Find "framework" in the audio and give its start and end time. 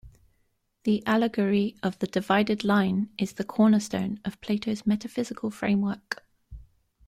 5.51-6.25